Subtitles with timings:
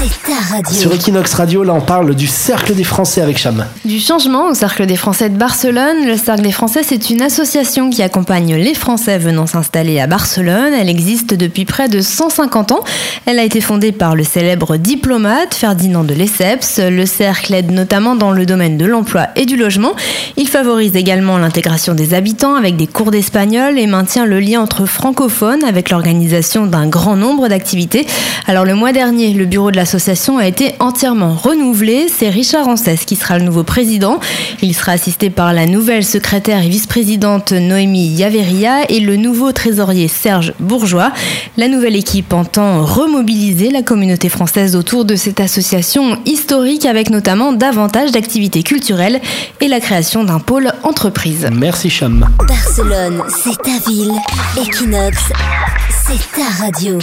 [0.00, 0.72] c'est ta radio.
[0.72, 3.66] Sur Equinox Radio, là, on parle du Cercle des Français avec Cham.
[3.84, 6.06] Du changement au Cercle des Français de Barcelone.
[6.06, 10.72] Le Cercle des Français, c'est une association qui accompagne les Français venant s'installer à Barcelone.
[10.72, 12.80] Elle existe depuis près de 150 ans.
[13.26, 16.78] Elle a été fondée par le célèbre diplomate Ferdinand de Lesseps.
[16.78, 19.92] Le cercle aide notamment dans le domaine de l'emploi et du logement.
[20.38, 24.86] Il favorise également l'intégration des habitants avec des cours d'espagnol et maintient le lien entre
[24.86, 28.06] francophones avec l'organisation d'un grand nombre d'activités.
[28.46, 32.06] Alors le mois dernier, le bureau de l'association a été entièrement renouvelé.
[32.08, 34.20] C'est Richard Ancès qui sera le nouveau président.
[34.62, 40.06] Il sera assisté par la nouvelle secrétaire et vice-présidente Noémie Yaveria et le nouveau trésorier
[40.06, 41.10] Serge Bourgeois.
[41.56, 47.52] La nouvelle équipe entend remobiliser la communauté française autour de cette association historique avec notamment
[47.52, 49.20] davantage d'activités culturelles
[49.60, 51.48] et la création d'un pôle entreprise.
[51.52, 52.28] Merci Cham.
[52.46, 54.12] Barcelone, c'est ta ville.
[54.56, 55.18] Equinox,
[56.06, 57.00] c'est ta radio.